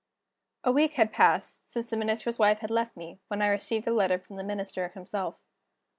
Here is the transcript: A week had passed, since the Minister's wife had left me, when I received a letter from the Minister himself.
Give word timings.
A 0.63 0.71
week 0.71 0.93
had 0.93 1.13
passed, 1.13 1.69
since 1.69 1.91
the 1.91 1.95
Minister's 1.95 2.39
wife 2.39 2.57
had 2.57 2.71
left 2.71 2.97
me, 2.97 3.19
when 3.27 3.39
I 3.43 3.49
received 3.49 3.87
a 3.87 3.93
letter 3.93 4.17
from 4.17 4.35
the 4.37 4.43
Minister 4.43 4.87
himself. 4.89 5.35